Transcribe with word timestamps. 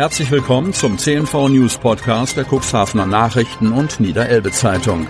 Herzlich 0.00 0.30
willkommen 0.30 0.72
zum 0.72 0.96
CNV 0.96 1.50
News 1.50 1.76
Podcast 1.76 2.34
der 2.34 2.46
Cuxhavener 2.46 3.04
Nachrichten 3.04 3.70
und 3.70 4.00
Niederelbe 4.00 4.50
Zeitung. 4.50 5.06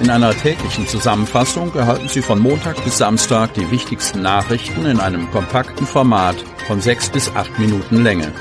In 0.00 0.08
einer 0.08 0.32
täglichen 0.36 0.86
Zusammenfassung 0.86 1.74
erhalten 1.74 2.08
Sie 2.08 2.22
von 2.22 2.38
Montag 2.38 2.84
bis 2.84 2.98
Samstag 2.98 3.54
die 3.54 3.68
wichtigsten 3.72 4.22
Nachrichten 4.22 4.86
in 4.86 5.00
einem 5.00 5.28
kompakten 5.32 5.84
Format 5.84 6.36
von 6.68 6.80
sechs 6.80 7.10
bis 7.10 7.28
acht 7.34 7.58
Minuten 7.58 8.04
Länge. 8.04 8.32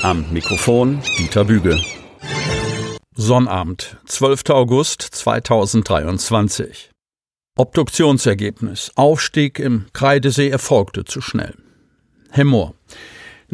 Am 0.00 0.24
Mikrofon 0.32 1.02
Dieter 1.18 1.44
Büge. 1.44 1.78
Sonnabend, 3.14 3.98
12. 4.06 4.48
August 4.48 5.02
2023. 5.02 6.90
Obduktionsergebnis. 7.58 8.92
Aufstieg 8.94 9.58
im 9.58 9.88
Kreidesee 9.92 10.48
erfolgte 10.48 11.04
zu 11.04 11.20
schnell. 11.20 11.54
Hemmoor. 12.30 12.72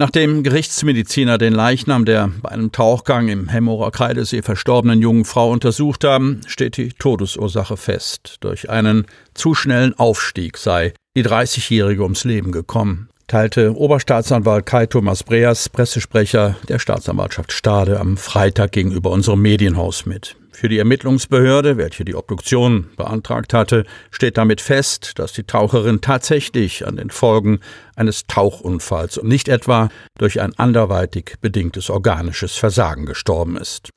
Nachdem 0.00 0.42
Gerichtsmediziner 0.42 1.36
den 1.36 1.52
Leichnam 1.52 2.06
der 2.06 2.30
bei 2.40 2.48
einem 2.48 2.72
Tauchgang 2.72 3.28
im 3.28 3.48
Hemmorer 3.50 3.90
Kreidesee 3.90 4.40
verstorbenen 4.40 5.02
jungen 5.02 5.26
Frau 5.26 5.50
untersucht 5.50 6.04
haben, 6.04 6.40
steht 6.46 6.78
die 6.78 6.88
Todesursache 6.88 7.76
fest. 7.76 8.38
Durch 8.40 8.70
einen 8.70 9.04
zu 9.34 9.54
schnellen 9.54 9.92
Aufstieg 9.98 10.56
sei 10.56 10.94
die 11.14 11.22
30-Jährige 11.22 12.02
ums 12.02 12.24
Leben 12.24 12.50
gekommen, 12.50 13.10
teilte 13.26 13.76
Oberstaatsanwalt 13.76 14.64
Kai 14.64 14.86
Thomas 14.86 15.22
Breas, 15.22 15.68
Pressesprecher 15.68 16.56
der 16.66 16.78
Staatsanwaltschaft 16.78 17.52
Stade, 17.52 18.00
am 18.00 18.16
Freitag 18.16 18.72
gegenüber 18.72 19.10
unserem 19.10 19.42
Medienhaus 19.42 20.06
mit. 20.06 20.34
Für 20.60 20.68
die 20.68 20.76
Ermittlungsbehörde, 20.76 21.78
welche 21.78 22.04
die 22.04 22.14
Obduktion 22.14 22.90
beantragt 22.94 23.54
hatte, 23.54 23.86
steht 24.10 24.36
damit 24.36 24.60
fest, 24.60 25.18
dass 25.18 25.32
die 25.32 25.44
Taucherin 25.44 26.02
tatsächlich 26.02 26.86
an 26.86 26.96
den 26.96 27.08
Folgen 27.08 27.60
eines 27.96 28.26
Tauchunfalls 28.26 29.16
und 29.16 29.26
nicht 29.26 29.48
etwa 29.48 29.88
durch 30.18 30.38
ein 30.42 30.52
anderweitig 30.58 31.36
bedingtes 31.40 31.88
organisches 31.88 32.56
Versagen 32.56 33.06
gestorben 33.06 33.56
ist. 33.56 33.88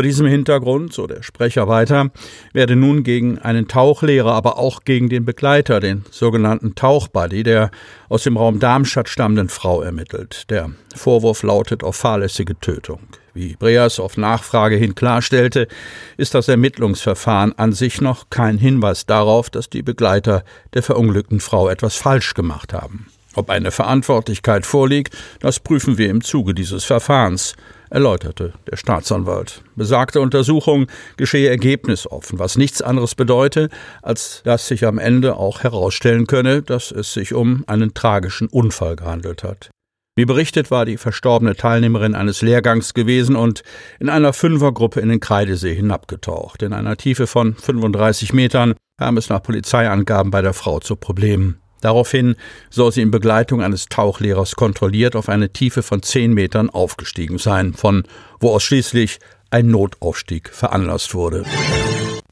Vor 0.00 0.04
diesem 0.04 0.26
Hintergrund, 0.26 0.94
so 0.94 1.06
der 1.06 1.22
Sprecher 1.22 1.68
weiter, 1.68 2.08
werde 2.54 2.74
nun 2.74 3.02
gegen 3.02 3.38
einen 3.38 3.68
Tauchlehrer, 3.68 4.32
aber 4.32 4.56
auch 4.56 4.84
gegen 4.84 5.10
den 5.10 5.26
Begleiter, 5.26 5.78
den 5.78 6.06
sogenannten 6.10 6.74
Tauchbuddy, 6.74 7.42
der 7.42 7.70
aus 8.08 8.22
dem 8.22 8.38
Raum 8.38 8.60
Darmstadt 8.60 9.10
stammenden 9.10 9.50
Frau 9.50 9.82
ermittelt. 9.82 10.48
Der 10.48 10.70
Vorwurf 10.96 11.42
lautet 11.42 11.84
auf 11.84 11.96
fahrlässige 11.96 12.58
Tötung. 12.58 13.00
Wie 13.34 13.56
Breas 13.56 14.00
auf 14.00 14.16
Nachfrage 14.16 14.76
hin 14.76 14.94
klarstellte, 14.94 15.68
ist 16.16 16.32
das 16.32 16.48
Ermittlungsverfahren 16.48 17.52
an 17.58 17.72
sich 17.72 18.00
noch 18.00 18.30
kein 18.30 18.56
Hinweis 18.56 19.04
darauf, 19.04 19.50
dass 19.50 19.68
die 19.68 19.82
Begleiter 19.82 20.44
der 20.72 20.82
verunglückten 20.82 21.40
Frau 21.40 21.68
etwas 21.68 21.96
falsch 21.96 22.32
gemacht 22.32 22.72
haben. 22.72 23.08
Ob 23.36 23.48
eine 23.48 23.70
Verantwortlichkeit 23.70 24.66
vorliegt, 24.66 25.16
das 25.38 25.60
prüfen 25.60 25.98
wir 25.98 26.10
im 26.10 26.22
Zuge 26.22 26.52
dieses 26.54 26.84
Verfahrens 26.84 27.54
erläuterte 27.90 28.52
der 28.70 28.76
Staatsanwalt. 28.76 29.62
Besagte 29.76 30.20
Untersuchung 30.20 30.86
geschehe 31.16 31.48
ergebnisoffen, 31.48 32.38
was 32.38 32.56
nichts 32.56 32.82
anderes 32.82 33.14
bedeute, 33.14 33.68
als 34.02 34.42
dass 34.44 34.68
sich 34.68 34.86
am 34.86 34.98
Ende 34.98 35.36
auch 35.36 35.60
herausstellen 35.60 36.26
könne, 36.26 36.62
dass 36.62 36.92
es 36.92 37.12
sich 37.12 37.34
um 37.34 37.64
einen 37.66 37.94
tragischen 37.94 38.48
Unfall 38.48 38.96
gehandelt 38.96 39.42
hat. 39.42 39.70
Wie 40.16 40.24
berichtet 40.24 40.70
war 40.70 40.84
die 40.84 40.96
verstorbene 40.96 41.54
Teilnehmerin 41.54 42.14
eines 42.14 42.42
Lehrgangs 42.42 42.94
gewesen 42.94 43.36
und 43.36 43.62
in 44.00 44.08
einer 44.08 44.32
Fünfergruppe 44.32 45.00
in 45.00 45.08
den 45.08 45.20
Kreidesee 45.20 45.74
hinabgetaucht. 45.74 46.62
In 46.62 46.72
einer 46.72 46.96
Tiefe 46.96 47.26
von 47.26 47.54
35 47.54 48.32
Metern 48.32 48.74
kam 48.98 49.16
es 49.16 49.28
nach 49.28 49.42
Polizeiangaben 49.42 50.30
bei 50.30 50.42
der 50.42 50.52
Frau 50.52 50.80
zu 50.80 50.96
Problemen. 50.96 51.60
Daraufhin 51.80 52.36
soll 52.70 52.92
sie 52.92 53.02
in 53.02 53.10
Begleitung 53.10 53.62
eines 53.62 53.86
Tauchlehrers 53.86 54.56
kontrolliert 54.56 55.16
auf 55.16 55.28
eine 55.28 55.52
Tiefe 55.52 55.82
von 55.82 56.02
zehn 56.02 56.32
Metern 56.32 56.70
aufgestiegen 56.70 57.38
sein, 57.38 57.74
von 57.74 58.04
wo 58.38 58.50
aus 58.50 58.62
schließlich 58.62 59.18
ein 59.50 59.68
Notaufstieg 59.68 60.50
veranlasst 60.50 61.14
wurde. 61.14 61.44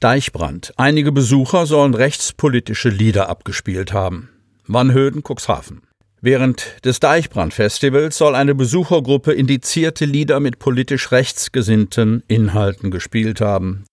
Deichbrand. 0.01 0.73
Einige 0.77 1.11
Besucher 1.11 1.67
sollen 1.67 1.95
rechtspolitische 1.95 2.89
Lieder 2.89 3.28
abgespielt 3.28 3.93
haben. 3.93 4.28
Wannhöden, 4.67 5.22
Cuxhaven. 5.22 5.83
Während 6.21 6.84
des 6.84 7.01
Deichbrand-Festivals 7.01 8.19
soll 8.19 8.34
eine 8.34 8.55
Besuchergruppe 8.55 9.33
indizierte 9.33 10.05
Lieder 10.05 10.41
mit 10.41 10.59
politisch 10.59 11.12
rechtsgesinnten 11.12 12.22
Inhalten 12.27 12.91
gespielt 12.91 13.41
haben. 13.41 13.84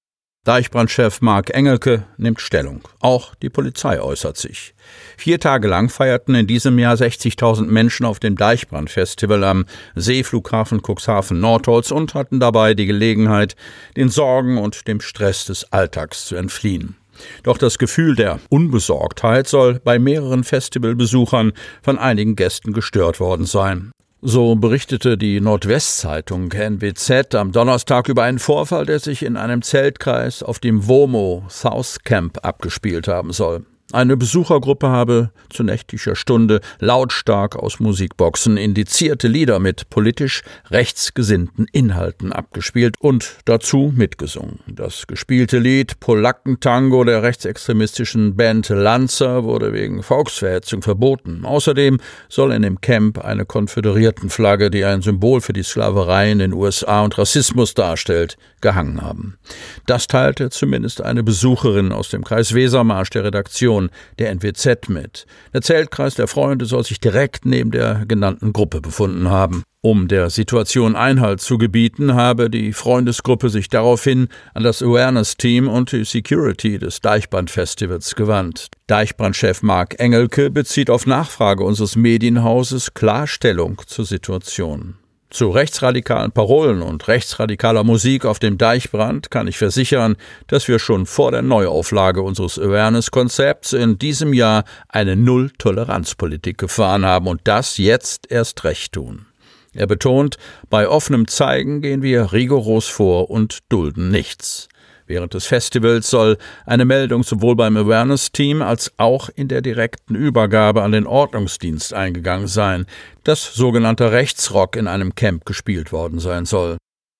Deichbrandchef 0.45 1.21
Mark 1.21 1.49
Engelke 1.49 2.05
nimmt 2.17 2.39
Stellung. 2.39 2.81
Auch 2.99 3.33
die 3.33 3.49
Polizei 3.49 3.99
äußert 3.99 4.37
sich. 4.37 4.75
Vier 5.17 5.39
Tage 5.39 5.67
lang 5.67 5.89
feierten 5.89 6.35
in 6.35 6.45
diesem 6.45 6.77
Jahr 6.77 6.93
60.000 6.93 7.65
Menschen 7.65 8.05
auf 8.05 8.19
dem 8.19 8.35
Deichbrandfestival 8.35 9.43
am 9.43 9.65
Seeflughafen 9.95 10.83
Cuxhaven 10.83 11.39
Nordholz 11.39 11.89
und 11.89 12.13
hatten 12.13 12.39
dabei 12.39 12.75
die 12.75 12.85
Gelegenheit, 12.85 13.55
den 13.97 14.09
Sorgen 14.09 14.59
und 14.59 14.87
dem 14.87 15.01
Stress 15.01 15.45
des 15.45 15.73
Alltags 15.73 16.27
zu 16.27 16.35
entfliehen. 16.35 16.95
Doch 17.41 17.57
das 17.57 17.79
Gefühl 17.79 18.15
der 18.15 18.39
Unbesorgtheit 18.49 19.47
soll 19.47 19.79
bei 19.83 19.97
mehreren 19.97 20.43
Festivalbesuchern 20.43 21.53
von 21.81 21.97
einigen 21.97 22.35
Gästen 22.35 22.71
gestört 22.71 23.19
worden 23.19 23.47
sein. 23.47 23.91
So 24.27 24.55
berichtete 24.55 25.19
die 25.19 25.39
Nordwestzeitung 25.39 26.51
NWZ 26.51 27.35
am 27.35 27.51
Donnerstag 27.51 28.09
über 28.09 28.23
einen 28.23 28.39
Vorfall, 28.39 28.87
der 28.87 28.97
sich 28.97 29.21
in 29.21 29.37
einem 29.37 29.61
Zeltkreis 29.61 30.41
auf 30.41 30.57
dem 30.57 30.87
WOMO 30.87 31.43
South 31.47 31.99
Camp 32.03 32.43
abgespielt 32.43 33.07
haben 33.07 33.33
soll. 33.33 33.67
Eine 33.95 34.17
Besuchergruppe 34.17 34.89
habe 34.89 35.29
zu 35.49 35.63
nächtlicher 35.63 36.17
Stunde 36.17 36.59
lautstark 36.79 37.55
aus 37.55 37.79
Musikboxen 37.79 38.57
indizierte 38.57 39.29
Lieder 39.29 39.59
mit 39.59 39.89
politisch 39.89 40.43
rechtsgesinnten 40.69 41.65
Inhalten 41.71 42.33
abgespielt 42.33 42.95
und 42.99 43.37
dazu 43.45 43.93
mitgesungen. 43.95 44.59
Das 44.67 45.07
gespielte 45.07 45.59
Lied 45.59 46.01
Polackentango 46.01 47.05
der 47.05 47.23
rechtsextremistischen 47.23 48.35
Band 48.35 48.67
Lanza 48.67 49.45
wurde 49.45 49.71
wegen 49.71 50.03
Volksverhetzung 50.03 50.81
verboten. 50.81 51.45
Außerdem 51.45 51.97
soll 52.27 52.51
in 52.51 52.63
dem 52.63 52.81
Camp 52.81 53.23
eine 53.23 53.45
Konföderiertenflagge, 53.45 54.71
die 54.71 54.83
ein 54.83 55.03
Symbol 55.03 55.39
für 55.39 55.53
die 55.53 55.63
Sklaverei 55.63 56.33
in 56.33 56.39
den 56.39 56.51
USA 56.51 57.01
und 57.01 57.17
Rassismus 57.17 57.75
darstellt, 57.75 58.35
gehangen 58.59 59.01
haben. 59.01 59.37
Das 59.85 60.07
teilte 60.07 60.49
zumindest 60.49 60.99
eine 60.99 61.23
Besucherin 61.23 61.93
aus 61.93 62.09
dem 62.09 62.25
Kreis 62.25 62.53
Wesermarsch 62.53 63.11
der 63.11 63.23
Redaktion 63.23 63.84
Redaktion 63.85 63.89
der 64.19 64.31
NWZ 64.31 64.89
mit. 64.89 65.25
Der 65.53 65.61
Zeltkreis 65.61 66.15
der 66.15 66.27
Freunde 66.27 66.65
soll 66.65 66.83
sich 66.83 66.99
direkt 66.99 67.45
neben 67.45 67.71
der 67.71 68.05
genannten 68.07 68.53
Gruppe 68.53 68.81
befunden 68.81 69.29
haben. 69.29 69.63
Um 69.81 70.07
der 70.07 70.29
Situation 70.29 70.95
Einhalt 70.95 71.41
zu 71.41 71.57
gebieten, 71.57 72.15
habe 72.15 72.49
die 72.49 72.73
Freundesgruppe 72.73 73.49
sich 73.49 73.69
daraufhin 73.69 74.29
an 74.55 74.63
das 74.63 74.81
Awareness-Team 74.81 75.67
und 75.67 75.91
die 75.91 76.05
Security 76.05 76.79
des 76.79 77.01
Deichbrand-Festivals 77.01 78.15
gewandt. 78.15 78.69
Deichbrandchef 78.87 79.61
Mark 79.61 79.99
Engelke 79.99 80.49
bezieht 80.49 80.89
auf 80.89 81.05
Nachfrage 81.05 81.63
unseres 81.63 81.95
Medienhauses 81.95 82.95
Klarstellung 82.95 83.79
zur 83.85 84.05
Situation. 84.05 84.95
Zu 85.35 85.49
rechtsradikalen 85.49 86.31
Parolen 86.31 86.81
und 86.81 87.09
rechtsradikaler 87.09 87.83
Musik 87.83 88.23
auf 88.23 88.39
dem 88.39 88.57
Deichbrand 88.57 89.31
kann 89.31 89.49
ich 89.49 89.57
versichern, 89.57 90.15
dass 90.47 90.69
wir 90.69 90.79
schon 90.79 91.05
vor 91.05 91.31
der 91.31 91.41
Neuauflage 91.41 92.21
unseres 92.21 92.57
Awareness-Konzepts 92.57 93.73
in 93.73 93.99
diesem 93.99 94.31
Jahr 94.31 94.63
eine 94.87 95.17
Null-Toleranz-Politik 95.17 96.57
gefahren 96.57 97.05
haben 97.05 97.27
und 97.27 97.41
das 97.43 97.77
jetzt 97.77 98.31
erst 98.31 98.63
recht 98.63 98.93
tun. 98.93 99.25
Er 99.73 99.87
betont, 99.87 100.37
bei 100.69 100.87
offenem 100.87 101.27
Zeigen 101.27 101.81
gehen 101.81 102.01
wir 102.01 102.31
rigoros 102.31 102.87
vor 102.87 103.29
und 103.29 103.59
dulden 103.67 104.11
nichts. 104.11 104.69
Während 105.07 105.33
des 105.33 105.45
Festivals 105.45 106.09
soll 106.09 106.37
eine 106.65 106.85
Meldung 106.85 107.23
sowohl 107.23 107.55
beim 107.55 107.77
Awareness-Team 107.77 108.61
als 108.61 108.91
auch 108.97 109.29
in 109.35 109.47
der 109.47 109.61
direkten 109.61 110.15
Übergabe 110.15 110.81
an 110.81 110.91
den 110.91 111.05
Ordnungsdienst 111.05 111.93
eingegangen 111.93 112.47
sein, 112.47 112.85
dass 113.23 113.53
sogenannter 113.53 114.11
Rechtsrock 114.11 114.75
in 114.75 114.87
einem 114.87 115.13
Camp 115.13 115.45
gespielt 115.45 115.91
worden 115.91 116.19
sein 116.19 116.45
soll. 116.45 116.77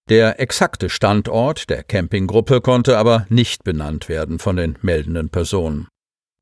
Der 0.09 0.39
exakte 0.39 0.89
Standort 0.89 1.69
der 1.69 1.83
Campinggruppe 1.83 2.61
konnte 2.61 2.97
aber 2.97 3.25
nicht 3.29 3.63
benannt 3.63 4.07
werden 4.09 4.39
von 4.39 4.55
den 4.55 4.77
meldenden 4.81 5.29
Personen. 5.29 5.87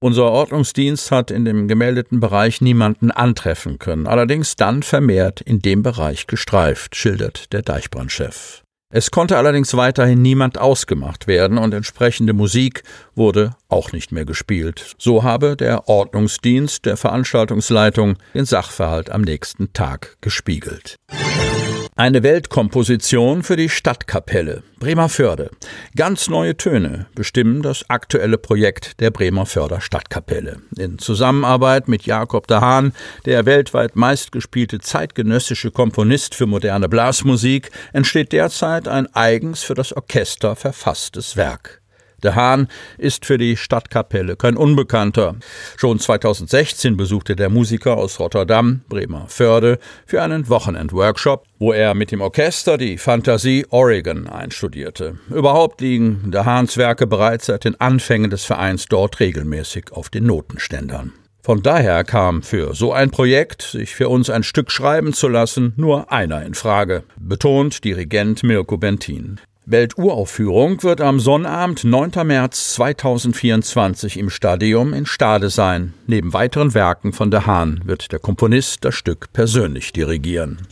Unser 0.01 0.31
Ordnungsdienst 0.31 1.11
hat 1.11 1.31
in 1.31 1.45
dem 1.45 1.69
gemeldeten 1.69 2.19
Bereich 2.19 2.59
niemanden 2.59 3.09
antreffen 3.09 3.79
können, 3.79 4.05
allerdings 4.05 4.57
dann 4.57 4.83
vermehrt 4.83 5.39
in 5.39 5.59
dem 5.59 5.81
Bereich 5.81 6.27
gestreift, 6.27 6.97
schildert 6.97 7.53
der 7.53 7.61
Deichbrandchef. 7.61 8.63
Es 8.95 9.09
konnte 9.09 9.37
allerdings 9.37 9.75
weiterhin 9.75 10.21
niemand 10.21 10.59
ausgemacht 10.59 11.25
werden 11.25 11.57
und 11.57 11.73
entsprechende 11.73 12.33
Musik 12.33 12.83
wurde 13.15 13.55
auch 13.67 13.91
nicht 13.91 14.11
mehr 14.11 14.23
gespielt. 14.23 14.93
So 14.99 15.23
habe 15.23 15.57
der 15.57 15.89
Ordnungsdienst 15.89 16.85
der 16.85 16.95
Veranstaltungsleitung 16.95 18.17
den 18.35 18.45
Sachverhalt 18.45 19.09
am 19.09 19.21
nächsten 19.21 19.73
Tag 19.73 20.17
gespiegelt. 20.21 20.97
Eine 21.95 22.23
Weltkomposition 22.23 23.43
für 23.43 23.55
die 23.55 23.69
Stadtkapelle 23.69 24.63
Bremerförde. 24.79 25.51
Ganz 25.95 26.27
neue 26.27 26.57
Töne 26.57 27.05
bestimmen 27.13 27.61
das 27.61 27.87
aktuelle 27.87 28.39
Projekt 28.39 28.99
der 28.99 29.11
Bremerförder 29.11 29.79
Stadtkapelle. 29.79 30.57
In 30.75 30.97
Zusammenarbeit 30.97 31.87
mit 31.87 32.07
Jakob 32.07 32.47
de 32.47 32.57
Hahn, 32.57 32.93
der 33.27 33.45
weltweit 33.45 33.95
meistgespielte 33.95 34.79
zeitgenössische 34.79 35.69
Komponist 35.69 36.33
für 36.33 36.47
moderne 36.47 36.89
Blasmusik, 36.89 37.69
entsteht 37.93 38.31
derzeit 38.31 38.87
ein 38.87 39.13
eigens 39.13 39.61
für 39.61 39.75
das 39.75 39.93
Orchester 39.93 40.55
verfasstes 40.55 41.37
Werk. 41.37 41.82
Der 42.23 42.35
Hahn 42.35 42.67
ist 42.97 43.25
für 43.25 43.37
die 43.37 43.57
Stadtkapelle 43.57 44.35
kein 44.37 44.57
Unbekannter. 44.57 45.35
Schon 45.77 45.99
2016 45.99 46.97
besuchte 46.97 47.35
der 47.35 47.49
Musiker 47.49 47.97
aus 47.97 48.19
Rotterdam, 48.19 48.81
Bremerförde, 48.87 49.77
für 50.05 50.21
einen 50.21 50.47
Wochenendworkshop, 50.47 51.45
wo 51.59 51.73
er 51.73 51.93
mit 51.93 52.11
dem 52.11 52.21
Orchester 52.21 52.77
die 52.77 52.97
Fantasie 52.97 53.65
Oregon 53.69 54.27
einstudierte. 54.27 55.17
Überhaupt 55.29 55.81
liegen 55.81 56.31
der 56.31 56.45
Hahns 56.45 56.77
Werke 56.77 57.07
bereits 57.07 57.47
seit 57.47 57.65
den 57.65 57.79
Anfängen 57.79 58.29
des 58.29 58.45
Vereins 58.45 58.85
dort 58.85 59.19
regelmäßig 59.19 59.91
auf 59.91 60.09
den 60.09 60.25
Notenständern. 60.25 61.11
Von 61.45 61.61
daher 61.61 62.05
kam 62.05 62.41
für 62.41 62.73
so 62.73 62.93
ein 62.93 63.11
Projekt, 63.11 63.63
sich 63.63 63.95
für 63.95 64.07
uns 64.07 64.29
ein 64.29 64.43
Stück 64.43 64.71
schreiben 64.71 65.11
zu 65.11 65.27
lassen, 65.27 65.73
nur 65.75 66.09
einer 66.09 66.45
in 66.45 66.53
Frage, 66.53 67.03
betont 67.17 67.83
Dirigent 67.83 68.43
Mirko 68.43 68.77
Bentin. 68.77 69.41
Welturaufführung 69.65 70.83
wird 70.83 70.99
am 70.99 71.21
Sonnabend 71.21 71.85
9. 71.85 72.27
März 72.27 72.73
2024 72.73 74.17
im 74.17 74.29
Stadium 74.29 74.93
in 74.93 75.05
Stade 75.05 75.49
sein. 75.49 75.93
Neben 76.05 76.33
weiteren 76.33 76.73
Werken 76.73 77.13
von 77.13 77.31
der 77.31 77.45
Hahn 77.45 77.79
wird 77.85 78.11
der 78.11 78.19
Komponist 78.19 78.83
das 78.83 78.95
Stück 78.95 79.31
persönlich 79.31 79.93
dirigieren. 79.93 80.67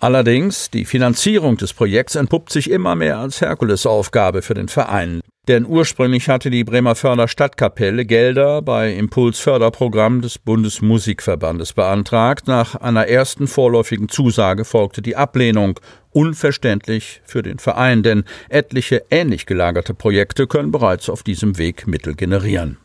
Allerdings, 0.00 0.70
die 0.70 0.86
Finanzierung 0.86 1.58
des 1.58 1.74
Projekts 1.74 2.14
entpuppt 2.14 2.50
sich 2.50 2.70
immer 2.70 2.94
mehr 2.94 3.18
als 3.18 3.42
Herkulesaufgabe 3.42 4.40
für 4.40 4.54
den 4.54 4.68
Verein. 4.68 5.20
Denn 5.48 5.66
ursprünglich 5.66 6.28
hatte 6.28 6.50
die 6.50 6.62
Bremerförder 6.62 7.26
Stadtkapelle 7.26 8.04
Gelder 8.04 8.62
bei 8.62 8.92
Impulsförderprogramm 8.94 10.22
des 10.22 10.38
Bundesmusikverbandes 10.38 11.72
beantragt. 11.72 12.46
Nach 12.46 12.76
einer 12.76 13.08
ersten 13.08 13.48
vorläufigen 13.48 14.08
Zusage 14.08 14.64
folgte 14.64 15.02
die 15.02 15.16
Ablehnung. 15.16 15.80
Unverständlich 16.10 17.22
für 17.24 17.42
den 17.42 17.58
Verein, 17.58 18.04
denn 18.04 18.22
etliche 18.50 19.02
ähnlich 19.10 19.46
gelagerte 19.46 19.94
Projekte 19.94 20.46
können 20.46 20.70
bereits 20.70 21.08
auf 21.08 21.24
diesem 21.24 21.58
Weg 21.58 21.88
Mittel 21.88 22.14
generieren. 22.14 22.76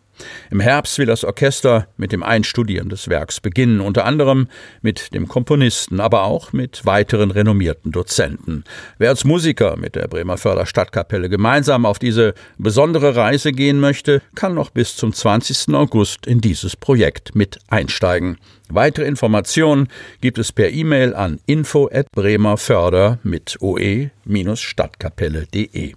Im 0.49 0.59
Herbst 0.59 0.97
will 0.97 1.05
das 1.05 1.23
Orchester 1.23 1.87
mit 1.97 2.11
dem 2.11 2.23
Einstudieren 2.23 2.89
des 2.89 3.07
Werks 3.07 3.39
beginnen, 3.39 3.81
unter 3.81 4.05
anderem 4.05 4.47
mit 4.81 5.13
dem 5.13 5.27
Komponisten, 5.27 5.99
aber 5.99 6.23
auch 6.23 6.53
mit 6.53 6.85
weiteren 6.85 7.31
renommierten 7.31 7.91
Dozenten. 7.91 8.63
Wer 8.97 9.09
als 9.09 9.23
Musiker 9.23 9.77
mit 9.77 9.95
der 9.95 10.07
Bremer 10.07 10.37
Förderstadtkapelle 10.37 11.29
gemeinsam 11.29 11.85
auf 11.85 11.99
diese 11.99 12.33
besondere 12.57 13.15
Reise 13.15 13.51
gehen 13.51 13.79
möchte, 13.79 14.21
kann 14.35 14.53
noch 14.53 14.69
bis 14.69 14.95
zum 14.95 15.13
20. 15.13 15.75
August 15.75 16.27
in 16.27 16.41
dieses 16.41 16.75
Projekt 16.75 17.35
mit 17.35 17.59
einsteigen. 17.67 18.37
Weitere 18.69 19.05
Informationen 19.05 19.87
gibt 20.21 20.37
es 20.37 20.51
per 20.51 20.69
E-Mail 20.71 21.15
an 21.15 21.39
info@bremerförder 21.45 23.19
mit 23.23 23.57
oe-stadtkapelle.de. 23.61 25.93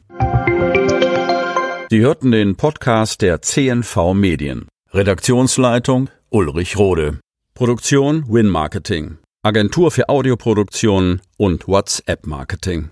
Sie 1.92 2.02
hörten 2.02 2.30
den 2.30 2.54
Podcast 2.54 3.20
der 3.20 3.42
CNV 3.42 4.14
Medien. 4.14 4.68
Redaktionsleitung 4.92 6.08
Ulrich 6.28 6.78
Rode. 6.78 7.18
Produktion 7.52 8.32
Win 8.32 8.46
Marketing. 8.46 9.18
Agentur 9.42 9.90
für 9.90 10.08
Audioproduktion 10.08 11.20
und 11.36 11.66
WhatsApp 11.66 12.28
Marketing. 12.28 12.90